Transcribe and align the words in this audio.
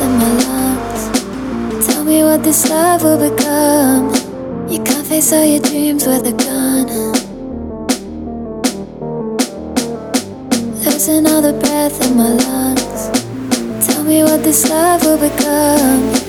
in 0.00 0.12
my 0.18 0.32
lungs. 0.44 1.86
Tell 1.86 2.04
me 2.04 2.22
what 2.22 2.42
this 2.44 2.68
love 2.70 3.02
will 3.02 3.18
become. 3.30 4.08
You 4.68 4.82
can't 4.82 5.06
face 5.06 5.32
all 5.32 5.44
your 5.44 5.60
dreams 5.60 6.06
with 6.06 6.26
a 6.26 6.32
gun. 6.32 6.86
Losing 10.84 11.26
all 11.26 11.42
the 11.42 11.52
breath 11.52 12.00
in 12.06 12.16
my 12.16 12.30
lungs. 12.30 13.86
Tell 13.86 14.04
me 14.04 14.22
what 14.22 14.42
this 14.44 14.68
love 14.68 15.04
will 15.04 15.18
become. 15.18 16.27